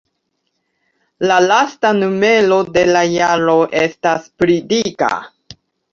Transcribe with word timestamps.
La 1.31 1.35
lasta 1.51 1.91
numero 1.99 2.57
de 2.79 2.85
la 2.95 3.03
jaro 3.17 3.59
estas 3.83 4.29
pli 4.41 4.57
dika. 4.73 5.13